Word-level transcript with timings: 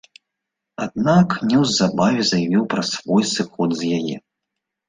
Аднак, 0.85 1.35
неўзабаве 1.51 2.21
заявіў 2.31 2.63
пра 2.75 2.81
свой 2.93 3.23
сыход 3.35 3.69
з 3.83 3.93
яе. 4.01 4.17